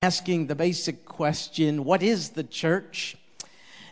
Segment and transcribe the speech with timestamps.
[0.00, 3.16] asking the basic question what is the church?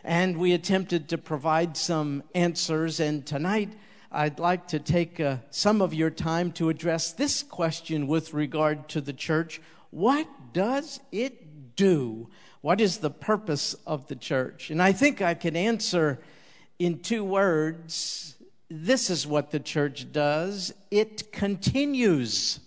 [0.05, 3.01] And we attempted to provide some answers.
[3.01, 3.73] And tonight,
[4.09, 8.87] I'd like to take uh, some of your time to address this question with regard
[8.89, 9.59] to the church
[9.89, 12.29] What does it do?
[12.61, 14.69] What is the purpose of the church?
[14.69, 16.21] And I think I can answer
[16.79, 18.37] in two words
[18.69, 22.61] this is what the church does it continues.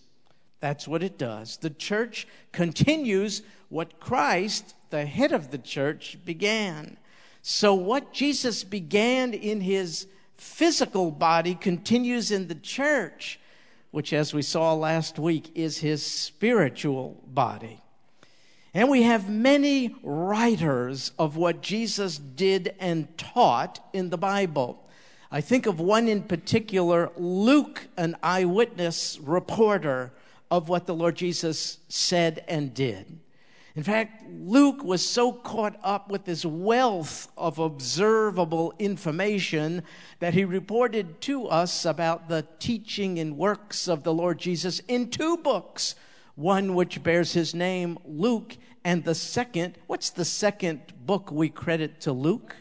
[0.60, 1.56] That's what it does.
[1.56, 6.98] The church continues what Christ, the head of the church, began.
[7.42, 13.40] So, what Jesus began in his physical body continues in the church,
[13.90, 17.80] which, as we saw last week, is his spiritual body.
[18.74, 24.86] And we have many writers of what Jesus did and taught in the Bible.
[25.30, 30.12] I think of one in particular, Luke, an eyewitness reporter
[30.50, 33.20] of what the Lord Jesus said and did.
[33.76, 39.84] In fact, Luke was so caught up with this wealth of observable information
[40.18, 45.08] that he reported to us about the teaching and works of the Lord Jesus in
[45.08, 45.94] two books.
[46.34, 52.00] One which bears his name, Luke, and the second, what's the second book we credit
[52.02, 52.56] to Luke?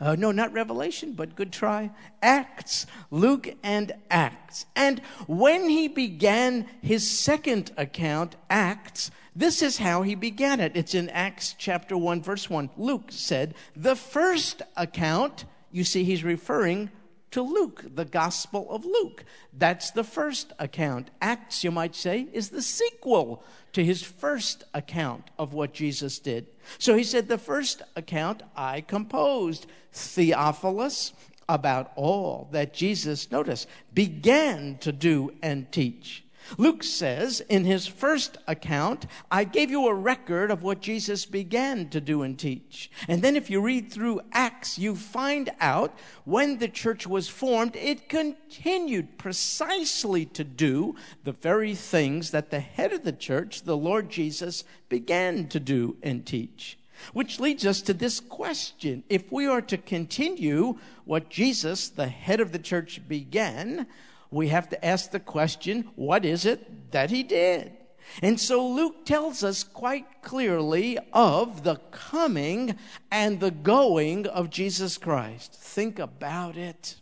[0.00, 1.90] Uh, no, not Revelation, but good try.
[2.20, 4.66] Acts, Luke and Acts.
[4.74, 10.72] And when he began his second account, Acts, this is how he began it.
[10.74, 12.70] It's in Acts chapter 1, verse 1.
[12.76, 16.90] Luke said, The first account, you see, he's referring
[17.34, 19.24] to Luke, the Gospel of Luke.
[19.52, 21.10] That's the first account.
[21.20, 26.46] Acts, you might say, is the sequel to his first account of what Jesus did.
[26.78, 31.12] So he said, The first account I composed, Theophilus,
[31.48, 36.23] about all that Jesus, notice, began to do and teach
[36.58, 41.88] Luke says in his first account, I gave you a record of what Jesus began
[41.90, 42.90] to do and teach.
[43.08, 47.76] And then if you read through Acts, you find out when the church was formed,
[47.76, 53.76] it continued precisely to do the very things that the head of the church, the
[53.76, 56.78] Lord Jesus, began to do and teach.
[57.12, 59.02] Which leads us to this question.
[59.08, 63.86] If we are to continue what Jesus, the head of the church, began,
[64.34, 67.72] we have to ask the question what is it that he did?
[68.20, 72.76] And so Luke tells us quite clearly of the coming
[73.10, 75.54] and the going of Jesus Christ.
[75.54, 76.96] Think about it.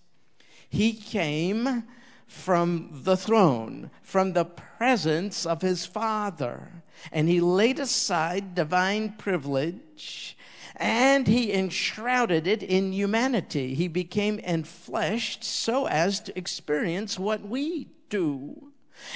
[0.68, 1.84] He came
[2.26, 10.36] from the throne, from the presence of his Father, and he laid aside divine privilege
[10.76, 13.74] and he enshrouded it in humanity.
[13.74, 18.72] He became enfleshed so as to experience what we do.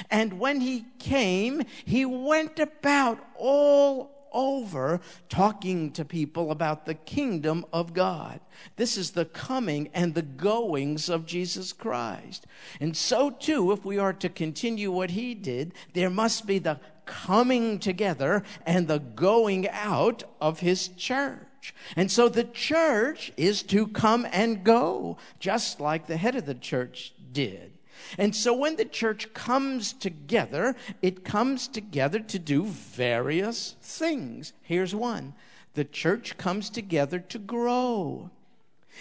[0.09, 7.65] And when he came, he went about all over talking to people about the kingdom
[7.71, 8.39] of God.
[8.75, 12.45] This is the coming and the goings of Jesus Christ.
[12.79, 16.79] And so, too, if we are to continue what he did, there must be the
[17.07, 21.73] coming together and the going out of his church.
[21.95, 26.53] And so the church is to come and go, just like the head of the
[26.53, 27.73] church did.
[28.17, 34.53] And so when the church comes together, it comes together to do various things.
[34.61, 35.33] Here's one
[35.73, 38.31] the church comes together to grow.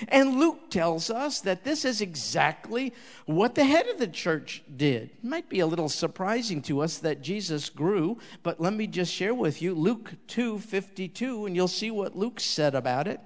[0.09, 2.93] And Luke tells us that this is exactly
[3.25, 5.11] what the head of the church did.
[5.11, 9.13] It might be a little surprising to us that Jesus grew, but let me just
[9.13, 13.21] share with you Luke 2:52 and you'll see what Luke said about it.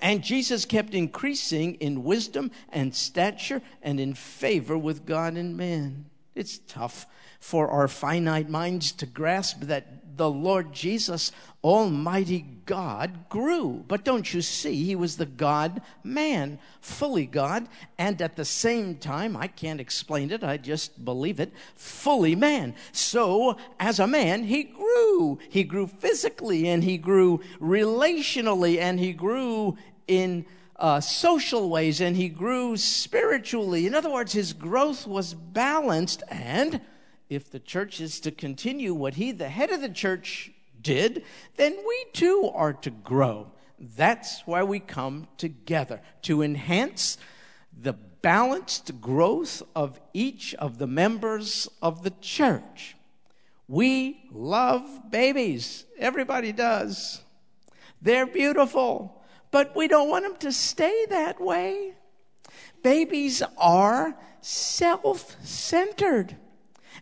[0.00, 6.06] And Jesus kept increasing in wisdom and stature and in favor with God and men.
[6.34, 7.06] It's tough
[7.38, 11.32] for our finite minds to grasp that the Lord Jesus,
[11.62, 13.84] Almighty God, grew.
[13.88, 18.96] But don't you see, He was the God man, fully God, and at the same
[18.96, 22.74] time, I can't explain it, I just believe it, fully man.
[22.92, 25.38] So, as a man, He grew.
[25.48, 29.76] He grew physically, and He grew relationally, and He grew
[30.06, 30.46] in
[30.76, 33.86] uh, social ways, and He grew spiritually.
[33.86, 36.80] In other words, His growth was balanced and
[37.28, 40.50] if the church is to continue what he, the head of the church,
[40.84, 41.24] did,
[41.56, 43.50] then we too are to grow.
[43.78, 47.18] That's why we come together to enhance
[47.76, 52.96] the balanced growth of each of the members of the church.
[53.66, 55.84] We love babies.
[55.98, 57.22] Everybody does.
[58.00, 61.94] They're beautiful, but we don't want them to stay that way.
[62.82, 66.36] Babies are self centered.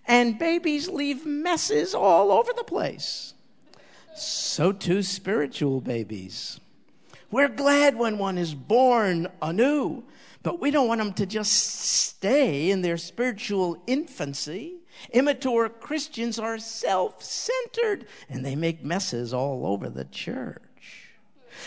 [0.06, 3.34] And babies leave messes all over the place.
[4.14, 6.60] So too spiritual babies.
[7.30, 10.04] We're glad when one is born anew,
[10.42, 14.74] but we don't want them to just stay in their spiritual infancy.
[15.12, 20.62] Immature Christians are self centered and they make messes all over the church.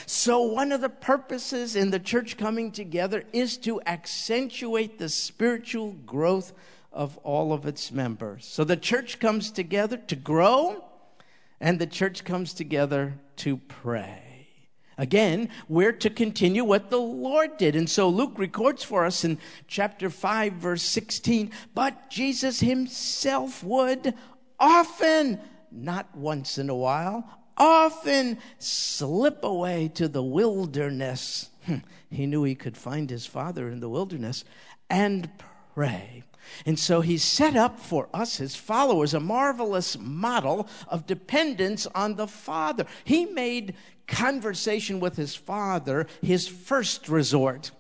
[0.06, 5.94] So, one of the purposes in the church coming together is to accentuate the spiritual
[6.06, 6.54] growth
[6.96, 8.46] of all of its members.
[8.46, 10.84] So, the church comes together to grow,
[11.60, 14.26] and the church comes together to pray.
[14.98, 17.76] Again, we're to continue what the Lord did.
[17.76, 24.14] And so Luke records for us in chapter 5, verse 16, but Jesus himself would
[24.58, 25.40] often,
[25.70, 31.50] not once in a while, often slip away to the wilderness.
[32.12, 34.46] He knew he could find his Father in the wilderness
[34.90, 35.30] and
[35.74, 36.24] pray.
[36.66, 42.16] And so he set up for us, his followers, a marvelous model of dependence on
[42.16, 42.86] the Father.
[43.04, 43.76] He made
[44.08, 47.72] conversation with his Father his first resort.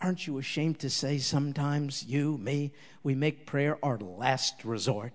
[0.00, 2.72] Aren't you ashamed to say sometimes, you, me,
[3.02, 5.12] we make prayer our last resort?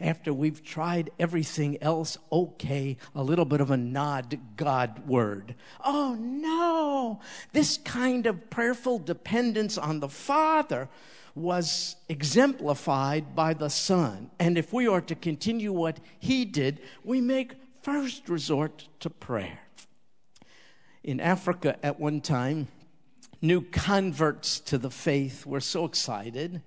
[0.00, 5.54] After we've tried everything else, okay, a little bit of a nod God word.
[5.84, 7.20] Oh no,
[7.52, 10.88] this kind of prayerful dependence on the Father
[11.34, 14.30] was exemplified by the Son.
[14.38, 19.60] And if we are to continue what He did, we make first resort to prayer.
[21.02, 22.68] In Africa at one time,
[23.42, 26.62] new converts to the faith were so excited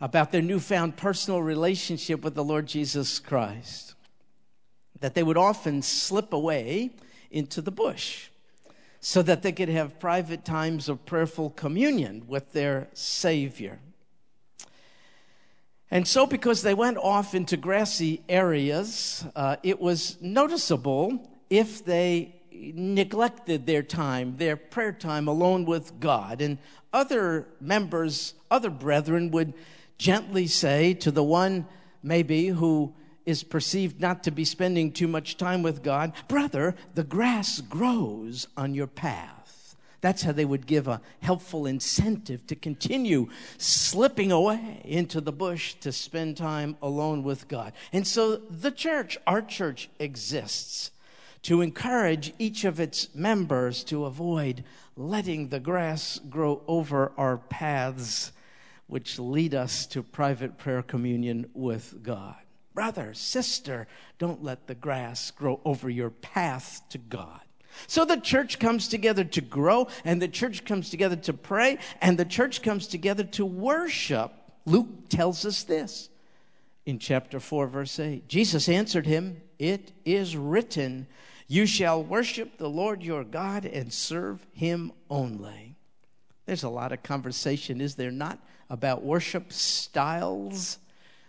[0.00, 3.94] about their newfound personal relationship with the Lord Jesus Christ
[5.00, 6.90] that they would often slip away
[7.30, 8.29] into the bush
[9.00, 13.80] so that they could have private times of prayerful communion with their Savior.
[15.90, 22.36] And so, because they went off into grassy areas, uh, it was noticeable if they
[22.52, 26.40] neglected their time, their prayer time alone with God.
[26.42, 26.58] And
[26.92, 29.54] other members, other brethren would
[29.98, 31.66] gently say to the one
[32.02, 32.94] maybe who
[33.26, 38.48] is perceived not to be spending too much time with God, Brother, the grass grows
[38.56, 39.40] on your path.
[40.00, 43.28] That's how they would give a helpful incentive to continue
[43.58, 47.74] slipping away into the bush to spend time alone with God.
[47.92, 50.90] And so the church, our church, exists
[51.42, 54.64] to encourage each of its members to avoid
[54.96, 58.32] letting the grass grow over our paths,
[58.86, 62.36] which lead us to private prayer communion with God.
[62.74, 63.88] Brother, sister,
[64.18, 67.40] don't let the grass grow over your path to God.
[67.86, 72.18] So the church comes together to grow, and the church comes together to pray, and
[72.18, 74.32] the church comes together to worship.
[74.66, 76.08] Luke tells us this
[76.86, 78.28] in chapter 4, verse 8.
[78.28, 81.06] Jesus answered him, It is written,
[81.46, 85.76] You shall worship the Lord your God and serve him only.
[86.46, 88.38] There's a lot of conversation, is there not,
[88.68, 90.78] about worship styles?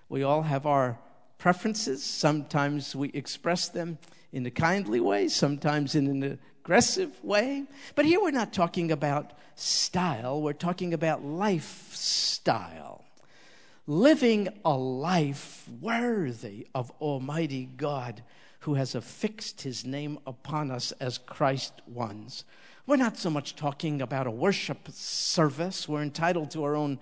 [0.10, 0.98] We all have our
[1.42, 2.04] preferences.
[2.04, 3.98] Sometimes we express them
[4.32, 7.66] in a kindly way, sometimes in an aggressive way.
[7.96, 13.04] But here we're not talking about style, we're talking about lifestyle.
[13.88, 18.22] Living a life worthy of Almighty God
[18.60, 22.46] who has affixed his name upon us as Christ ones.
[22.86, 27.00] We're not so much talking about a worship service, we're entitled to our own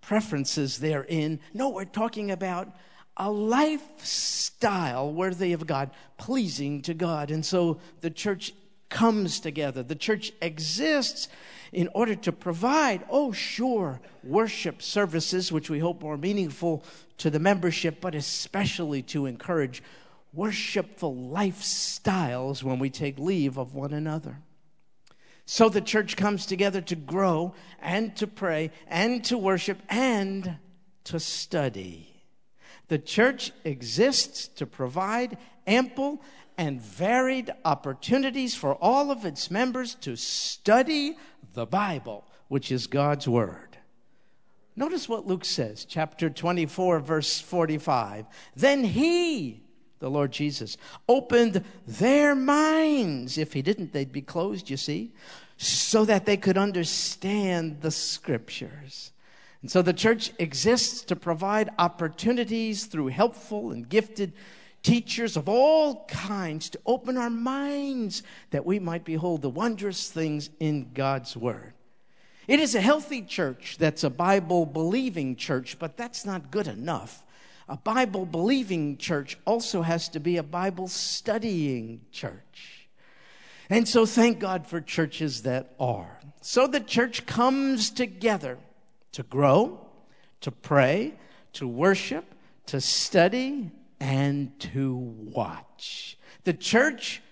[0.00, 1.40] preferences therein.
[1.52, 2.74] No, we're talking about
[3.16, 7.30] a lifestyle worthy of God, pleasing to God.
[7.30, 8.52] And so the church
[8.88, 9.82] comes together.
[9.82, 11.28] The church exists
[11.72, 16.84] in order to provide, oh, sure, worship services, which we hope are meaningful
[17.18, 19.82] to the membership, but especially to encourage
[20.34, 24.38] worshipful lifestyles when we take leave of one another.
[25.44, 30.56] So the church comes together to grow and to pray and to worship and
[31.04, 32.11] to study.
[32.92, 36.20] The church exists to provide ample
[36.58, 41.16] and varied opportunities for all of its members to study
[41.54, 43.78] the Bible, which is God's Word.
[44.76, 48.26] Notice what Luke says, chapter 24, verse 45.
[48.54, 49.62] Then he,
[49.98, 50.76] the Lord Jesus,
[51.08, 53.38] opened their minds.
[53.38, 55.14] If he didn't, they'd be closed, you see,
[55.56, 59.11] so that they could understand the scriptures.
[59.62, 64.32] And so the church exists to provide opportunities through helpful and gifted
[64.82, 70.50] teachers of all kinds to open our minds that we might behold the wondrous things
[70.58, 71.74] in God's Word.
[72.48, 77.24] It is a healthy church that's a Bible believing church, but that's not good enough.
[77.68, 82.88] A Bible believing church also has to be a Bible studying church.
[83.70, 86.18] And so thank God for churches that are.
[86.40, 88.58] So the church comes together
[89.12, 89.86] to grow,
[90.40, 91.14] to pray,
[91.54, 92.24] to worship,
[92.66, 96.18] to study, and to watch.
[96.44, 97.22] The church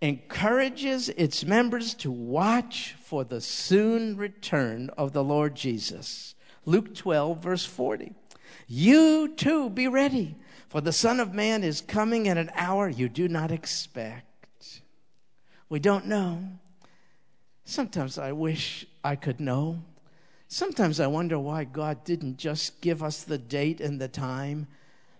[0.00, 6.34] encourages its members to watch for the soon return of the Lord Jesus.
[6.64, 8.12] Luke 12, verse 40.
[8.66, 10.36] You too be ready,
[10.68, 14.82] for the Son of Man is coming at an hour you do not expect.
[15.68, 16.42] We don't know.
[17.64, 19.82] Sometimes I wish I could know.
[20.48, 24.68] Sometimes I wonder why God didn't just give us the date and the time.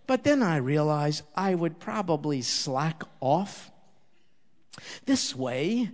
[0.06, 3.70] But then I realize I would probably slack off.
[5.04, 5.90] This way,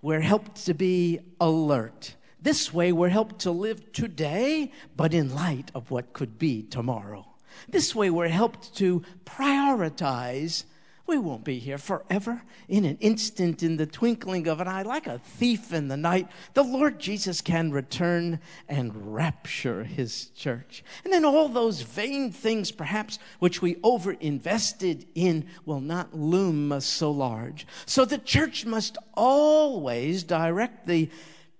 [0.00, 2.14] we're helped to be alert.
[2.40, 7.26] This way, we're helped to live today, but in light of what could be tomorrow.
[7.68, 10.64] This way, we're helped to prioritize
[11.10, 12.40] we won't be here forever.
[12.68, 16.28] In an instant, in the twinkling of an eye, like a thief in the night,
[16.54, 18.38] the Lord Jesus can return
[18.68, 20.84] and rapture his church.
[21.02, 26.80] And then all those vain things, perhaps, which we over invested in, will not loom
[26.80, 27.66] so large.
[27.86, 31.10] So the church must always direct the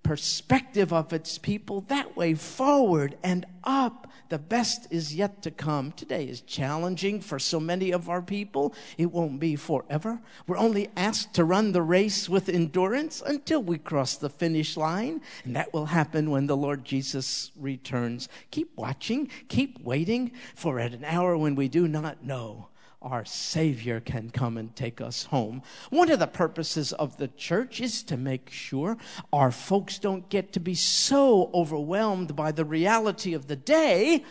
[0.01, 5.91] perspective of its people that way forward and up the best is yet to come.
[5.91, 8.73] Today is challenging for so many of our people.
[8.97, 10.21] It won't be forever.
[10.47, 15.19] We're only asked to run the race with endurance until we cross the finish line.
[15.43, 18.29] And that will happen when the Lord Jesus returns.
[18.51, 22.69] Keep watching, keep waiting, for at an hour when we do not know,
[23.01, 25.63] our Savior can come and take us home.
[25.89, 28.97] One of the purposes of the church is to make sure
[29.33, 34.23] our folks don't get to be so overwhelmed by the reality of the day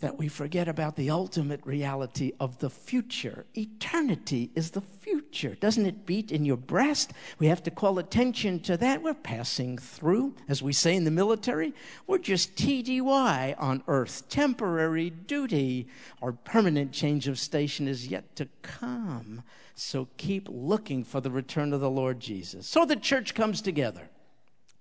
[0.00, 3.46] that we forget about the ultimate reality of the future.
[3.54, 5.54] Eternity is the future.
[5.54, 7.12] Doesn't it beat in your breast?
[7.38, 9.02] We have to call attention to that.
[9.02, 11.72] We're passing through, as we say in the military,
[12.06, 15.88] we're just TDY on earth, temporary duty.
[16.20, 19.42] Our permanent change of station is yet to come.
[19.74, 22.66] So keep looking for the return of the Lord Jesus.
[22.66, 24.10] So the church comes together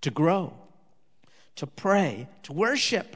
[0.02, 0.54] to grow,
[1.56, 3.16] to pray, to worship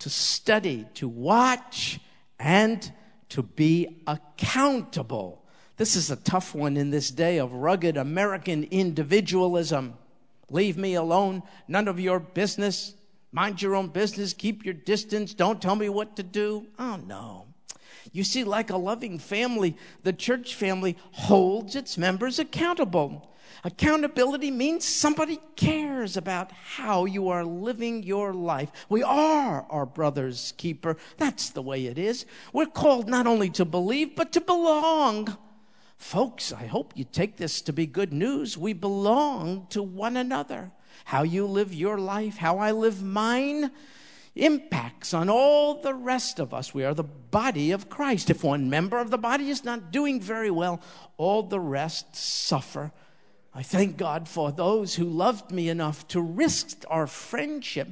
[0.00, 2.00] to study, to watch,
[2.38, 2.92] and
[3.30, 5.44] to be accountable.
[5.76, 9.94] This is a tough one in this day of rugged American individualism.
[10.50, 12.94] Leave me alone, none of your business.
[13.30, 16.66] Mind your own business, keep your distance, don't tell me what to do.
[16.78, 17.46] Oh no.
[18.12, 23.30] You see, like a loving family, the church family holds its members accountable.
[23.64, 28.70] Accountability means somebody cares about how you are living your life.
[28.88, 30.96] We are our brother's keeper.
[31.16, 32.26] That's the way it is.
[32.52, 35.36] We're called not only to believe, but to belong.
[35.96, 38.56] Folks, I hope you take this to be good news.
[38.56, 40.70] We belong to one another.
[41.04, 43.72] How you live your life, how I live mine,
[44.36, 46.72] impacts on all the rest of us.
[46.72, 48.30] We are the body of Christ.
[48.30, 50.80] If one member of the body is not doing very well,
[51.16, 52.92] all the rest suffer
[53.58, 57.88] I thank God for those who loved me enough to risk our friendship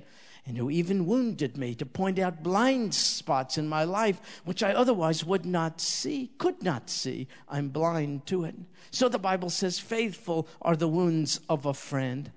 [0.46, 4.73] and who even wounded me to point out blind spots in my life which I
[4.73, 7.26] otherwise would not see, could not see.
[7.49, 8.54] I'm blind to it.
[8.92, 12.30] So the Bible says, faithful are the wounds of a friend.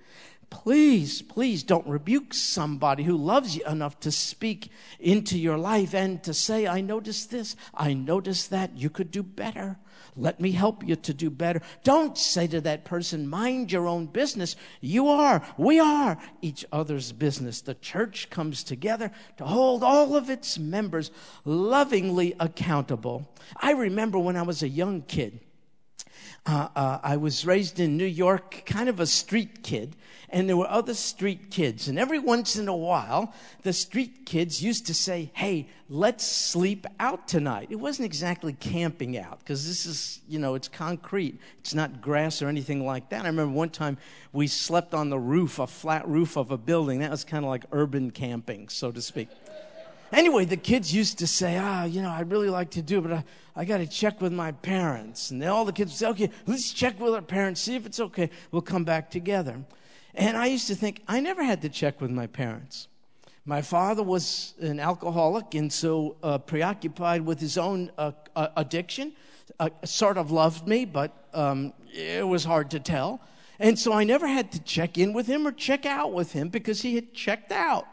[0.50, 6.24] Please, please don't rebuke somebody who loves you enough to speak into your life and
[6.24, 9.78] to say, I noticed this, I noticed that, you could do better.
[10.20, 11.62] Let me help you to do better.
[11.84, 14.58] Don't say to that person, mind your own business.
[14.82, 17.62] You are, we are each other's business.
[17.62, 21.10] The church comes together to hold all of its members
[21.46, 23.34] lovingly accountable.
[23.58, 25.40] I remember when I was a young kid,
[26.46, 29.96] uh, uh, I was raised in New York, kind of a street kid,
[30.30, 31.88] and there were other street kids.
[31.88, 36.86] And every once in a while, the street kids used to say, Hey, let's sleep
[37.00, 37.68] out tonight.
[37.72, 41.40] It wasn't exactly camping out, because this is, you know, it's concrete.
[41.60, 43.26] It's not grass or anything like that.
[43.26, 43.98] I remember one time
[44.32, 47.00] we slept on the roof, a flat roof of a building.
[47.00, 49.30] That was kind of like urban camping, so to speak.
[50.12, 53.14] Anyway, the kids used to say, ah, you know, I'd really like to do but
[53.14, 53.24] I,
[53.56, 55.32] I got to check with my parents.
[55.32, 58.00] And all the kids would say, okay, let's check with our parents, see if it's
[58.00, 58.30] okay.
[58.52, 59.64] We'll come back together.
[60.16, 62.88] And I used to think, I never had to check with my parents.
[63.46, 69.14] My father was an alcoholic and so uh, preoccupied with his own uh, uh, addiction,
[69.60, 73.22] uh, sort of loved me, but um, it was hard to tell.
[73.60, 76.50] And so I never had to check in with him or check out with him
[76.50, 77.86] because he had checked out.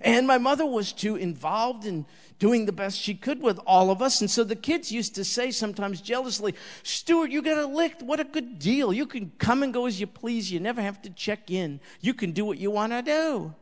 [0.00, 2.06] And my mother was too involved in
[2.38, 4.20] doing the best she could with all of us.
[4.20, 8.00] And so the kids used to say sometimes jealously, Stuart, you got a lick.
[8.00, 8.92] What a good deal.
[8.92, 10.50] You can come and go as you please.
[10.50, 11.80] You never have to check in.
[12.00, 13.54] You can do what you want to do.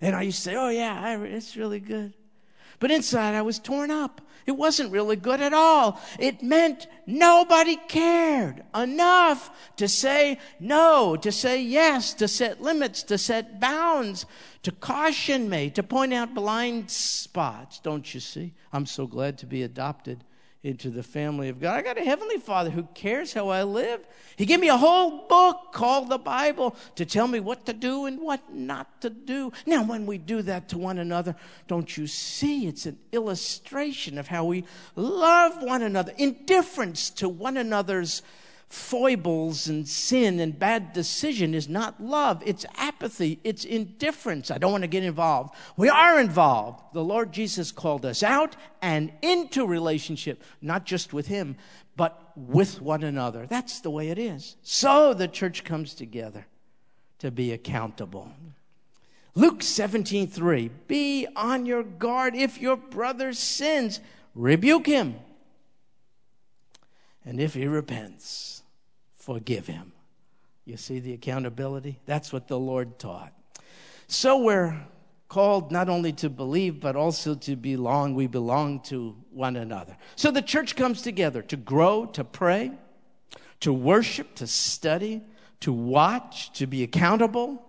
[0.00, 2.14] And I used to say, oh, yeah, it's really good.
[2.80, 4.20] But inside I was torn up.
[4.46, 6.00] It wasn't really good at all.
[6.18, 13.18] It meant nobody cared enough to say no, to say yes, to set limits, to
[13.18, 14.26] set bounds,
[14.62, 17.78] to caution me, to point out blind spots.
[17.78, 18.54] Don't you see?
[18.72, 20.24] I'm so glad to be adopted
[20.62, 21.78] into the family of God.
[21.78, 24.06] I got a heavenly father who cares how I live.
[24.36, 28.04] He gave me a whole book called the Bible to tell me what to do
[28.04, 29.52] and what not to do.
[29.64, 31.34] Now, when we do that to one another,
[31.66, 32.66] don't you see?
[32.66, 34.64] It's an illustration of how we
[34.96, 38.22] love one another, indifference to one another's
[38.70, 42.40] foibles and sin and bad decision is not love.
[42.46, 43.40] It's apathy.
[43.42, 44.48] It's indifference.
[44.48, 45.56] I don't want to get involved.
[45.76, 46.80] We are involved.
[46.94, 51.56] The Lord Jesus called us out and into relationship, not just with Him,
[51.96, 53.44] but with one another.
[53.44, 54.56] That's the way it is.
[54.62, 56.46] So the church comes together
[57.18, 58.32] to be accountable.
[59.34, 60.70] Luke 17, 3.
[60.86, 63.98] Be on your guard if your brother sins,
[64.36, 65.16] rebuke him.
[67.24, 68.59] And if he repents,
[69.30, 69.92] forgive him.
[70.64, 72.00] You see the accountability?
[72.04, 73.32] That's what the Lord taught.
[74.08, 74.76] So we're
[75.28, 78.16] called not only to believe, but also to belong.
[78.16, 79.96] We belong to one another.
[80.16, 82.72] So the church comes together to grow, to pray,
[83.60, 85.22] to worship, to study,
[85.60, 87.64] to watch, to be accountable,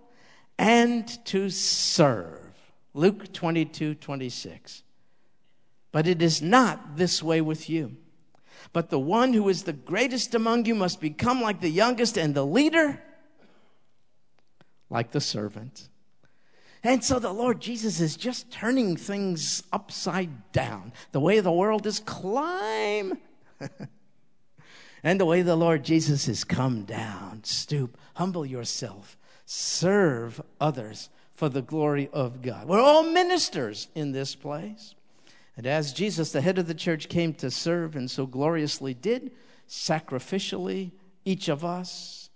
[0.58, 2.40] and to serve.
[2.92, 4.82] Luke 22 26.
[5.92, 7.98] But it is not this way with you.
[8.72, 12.34] But the one who is the greatest among you must become like the youngest, and
[12.34, 13.02] the leader
[14.90, 15.88] like the servant.
[16.84, 20.92] And so the Lord Jesus is just turning things upside down.
[21.12, 23.18] The way the world is climb.
[25.02, 27.44] and the way the Lord Jesus is come down.
[27.44, 29.16] Stoop, humble yourself,
[29.46, 32.66] serve others for the glory of God.
[32.66, 34.94] We're all ministers in this place.
[35.56, 39.32] And as Jesus, the head of the church, came to serve and so gloriously did,
[39.68, 40.92] sacrificially,
[41.24, 42.30] each of us,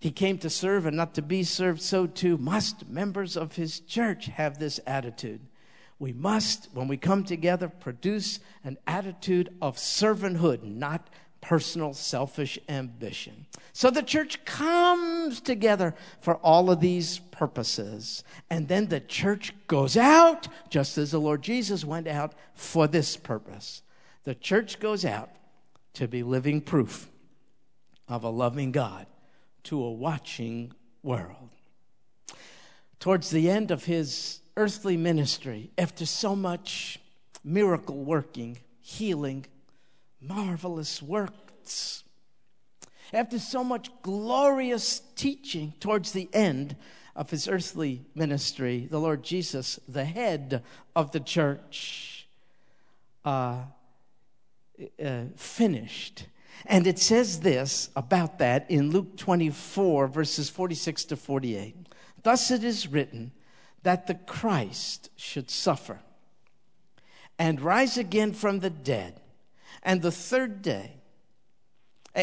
[0.00, 3.80] he came to serve and not to be served, so too must members of his
[3.80, 5.40] church have this attitude.
[5.98, 13.46] We must, when we come together, produce an attitude of servanthood, not personal selfish ambition.
[13.78, 18.24] So the church comes together for all of these purposes.
[18.50, 23.16] And then the church goes out, just as the Lord Jesus went out for this
[23.16, 23.82] purpose.
[24.24, 25.30] The church goes out
[25.94, 27.08] to be living proof
[28.08, 29.06] of a loving God
[29.62, 30.72] to a watching
[31.04, 31.50] world.
[32.98, 36.98] Towards the end of his earthly ministry, after so much
[37.44, 39.46] miracle working, healing,
[40.20, 42.02] marvelous works.
[43.12, 46.76] After so much glorious teaching towards the end
[47.16, 50.62] of his earthly ministry, the Lord Jesus, the head
[50.94, 52.28] of the church,
[53.24, 53.62] uh,
[55.04, 56.26] uh, finished.
[56.66, 61.88] And it says this about that in Luke 24, verses 46 to 48.
[62.22, 63.32] Thus it is written
[63.82, 66.00] that the Christ should suffer
[67.38, 69.20] and rise again from the dead
[69.82, 70.97] and the third day,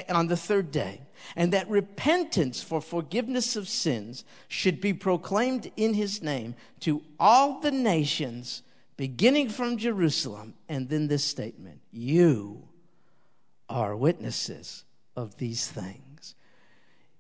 [0.09, 1.01] on the third day,
[1.35, 7.59] and that repentance for forgiveness of sins should be proclaimed in his name to all
[7.59, 8.63] the nations,
[8.97, 10.53] beginning from Jerusalem.
[10.69, 12.67] And then this statement You
[13.69, 14.83] are witnesses
[15.15, 16.35] of these things.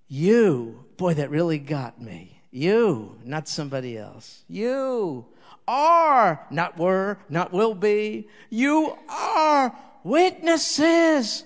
[0.07, 2.41] You, boy, that really got me.
[2.51, 4.43] You, not somebody else.
[4.47, 5.25] You
[5.67, 8.29] are, not were, not will be.
[8.49, 11.43] You are Witnesses.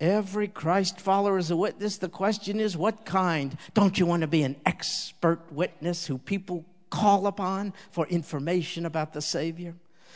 [0.00, 1.98] Every Christ follower is a witness.
[1.98, 3.56] The question is, what kind?
[3.74, 9.12] Don't you want to be an expert witness who people call upon for information about
[9.12, 9.74] the Savior?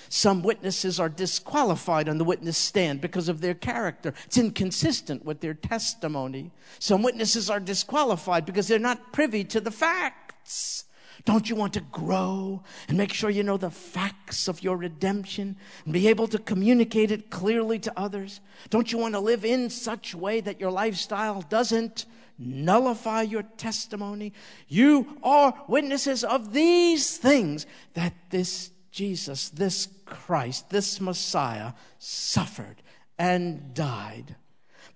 [0.09, 4.15] Some witnesses are disqualified on the witness stand because of their character.
[4.27, 6.51] It's inconsistent with their testimony.
[6.79, 10.85] Some witnesses are disqualified because they're not privy to the facts.
[11.25, 15.57] Don't you want to grow and make sure you know the facts of your redemption
[15.85, 18.41] and be able to communicate it clearly to others?
[18.71, 22.07] Don't you want to live in such way that your lifestyle doesn't
[22.39, 24.33] nullify your testimony?
[24.67, 32.83] You are witnesses of these things that this Jesus, this Christ, this Messiah suffered
[33.19, 34.37] and died,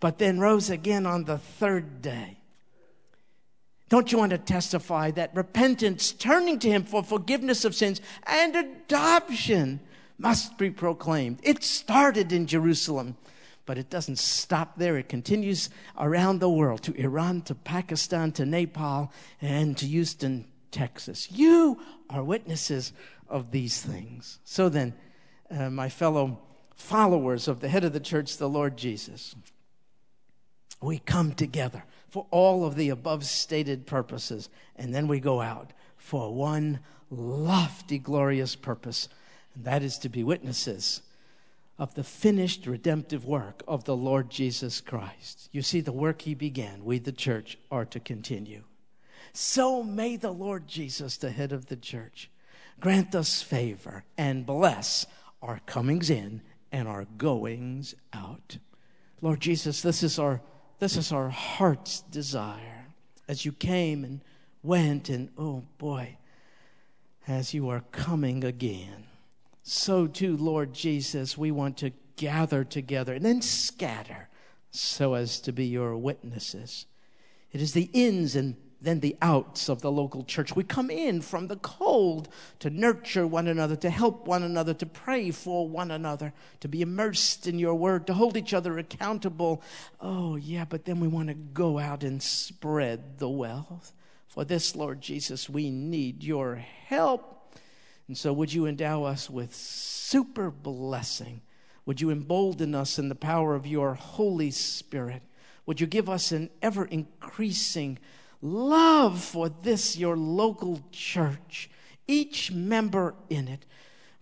[0.01, 2.39] but then rose again on the third day
[3.89, 8.57] Don't you want to testify that repentance, turning to Him for forgiveness of sins, and
[8.57, 9.81] adoption
[10.19, 11.39] must be proclaimed?
[11.43, 13.17] It started in Jerusalem,
[13.65, 14.97] but it doesn't stop there.
[14.97, 21.31] It continues around the world to Iran, to Pakistan, to Nepal, and to Houston, Texas.
[21.31, 22.93] You are witnesses
[23.29, 24.41] of these things.
[24.45, 24.95] So then,
[25.49, 26.41] uh, my fellow
[26.75, 29.37] followers of the head of the church, the Lord Jesus,
[30.83, 31.85] we come together
[32.17, 37.99] for all of the above stated purposes, and then we go out for one lofty,
[37.99, 39.11] glorious purpose,
[39.55, 41.03] and that is to be witnesses
[41.79, 45.51] of the finished redemptive work of the Lord Jesus Christ.
[45.53, 48.63] You see, the work he began, we, the church, are to continue.
[49.35, 52.31] So may the Lord Jesus, the head of the church,
[52.81, 55.05] grant us favor and bless
[55.43, 56.41] our comings in
[56.73, 58.57] and our goings out.
[59.21, 60.41] Lord Jesus, this is our
[60.79, 62.87] this is our heart's desire.
[63.29, 64.21] As you came and
[64.63, 66.17] went, and oh boy,
[67.27, 69.05] as you are coming again,
[69.63, 74.29] so too, Lord Jesus, we want to gather together and then scatter
[74.71, 76.87] so as to be your witnesses.
[77.53, 78.57] It is the ins and
[78.87, 80.55] than the outs of the local church.
[80.55, 82.29] We come in from the cold
[82.61, 86.83] to nurture one another, to help one another, to pray for one another, to be
[86.83, 89.61] immersed in your word, to hold each other accountable.
[90.01, 93.93] Oh, yeah, but then we want to go out and spread the wealth.
[94.29, 97.57] For this, Lord Jesus, we need your help.
[98.07, 101.41] And so, would you endow us with super blessing?
[101.87, 105.23] Would you embolden us in the power of your Holy Spirit?
[105.67, 107.99] Would you give us an ever increasing
[108.41, 111.71] love for this, your local church,
[112.07, 113.67] each member in it.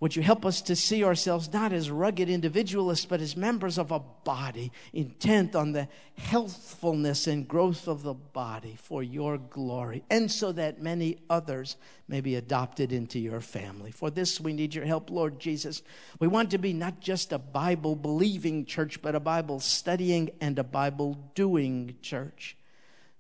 [0.01, 3.91] Would you help us to see ourselves not as rugged individualists, but as members of
[3.91, 10.31] a body, intent on the healthfulness and growth of the body for your glory, and
[10.31, 13.93] so that many others may be adopted into your family.
[13.93, 15.81] For this, we need your help, Lord Jesus.
[16.21, 20.59] We want to be not just a Bible believing church, but a Bible studying and
[20.59, 22.59] a Bible doing church.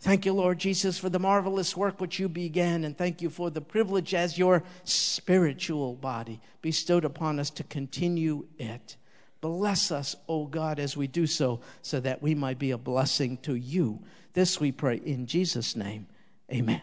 [0.05, 3.49] Thank you, Lord Jesus, for the marvelous work which you began, and thank you for
[3.49, 8.99] the privilege as your spiritual body bestowed upon us to continue it.
[9.41, 13.39] Bless us, O God, as we do so, so that we might be a blessing
[13.39, 13.99] to you.
[14.35, 16.07] This we pray in Jesus' name.
[16.53, 16.83] Amen.